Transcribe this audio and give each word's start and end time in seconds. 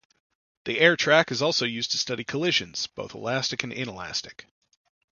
The 0.65 0.79
air 0.79 0.97
track 0.97 1.29
is 1.31 1.43
also 1.43 1.63
used 1.63 1.91
to 1.91 1.99
study 1.99 2.23
collisions, 2.23 2.87
both 2.87 3.13
elastic 3.13 3.63
and 3.63 3.71
inelastic. 3.71 4.47